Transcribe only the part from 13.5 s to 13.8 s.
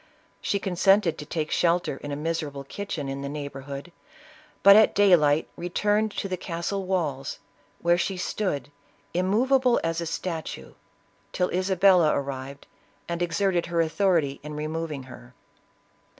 _l 134 ISABELLA OF CASTILE.